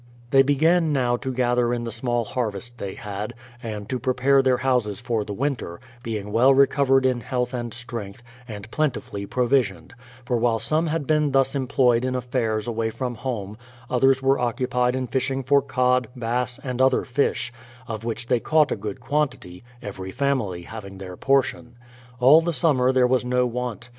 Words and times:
They 0.31 0.41
began 0.41 0.91
now 0.91 1.15
to 1.17 1.31
gather 1.31 1.71
in 1.71 1.83
the 1.83 1.91
small 1.91 2.23
harvest 2.25 2.79
they 2.79 2.95
had, 2.95 3.35
and 3.61 3.87
to 3.87 3.99
prepare 3.99 4.41
their 4.41 4.57
houses 4.57 4.99
for 4.99 5.23
the 5.23 5.31
winter, 5.31 5.79
being 6.01 6.31
well 6.31 6.55
re 6.55 6.65
covered 6.65 7.05
in 7.05 7.21
health 7.21 7.53
and 7.53 7.71
strength, 7.71 8.23
and 8.47 8.71
plentifully 8.71 9.27
provisioned; 9.27 9.93
for 10.25 10.37
while 10.37 10.57
some 10.57 10.87
had 10.87 11.05
been 11.05 11.33
thus 11.33 11.53
employed 11.53 12.03
in 12.03 12.15
affairs 12.15 12.67
away 12.67 12.89
from 12.89 13.13
home, 13.13 13.59
others 13.91 14.21
w^ere 14.21 14.41
occupied 14.41 14.95
in 14.95 15.05
fishing 15.05 15.43
for 15.43 15.61
cod, 15.61 16.07
bass, 16.15 16.59
and 16.63 16.81
other 16.81 17.03
fish, 17.05 17.53
of 17.87 18.03
which 18.03 18.25
they 18.25 18.39
caught 18.39 18.71
a 18.71 18.75
good 18.75 18.99
quantity, 18.99 19.63
every 19.83 20.09
family 20.09 20.63
having 20.63 20.97
their 20.97 21.15
portion. 21.15 21.75
All 22.19 22.41
the 22.41 22.53
summer 22.53 22.91
there 22.91 23.05
was 23.05 23.23
no 23.23 23.45
want. 23.45 23.89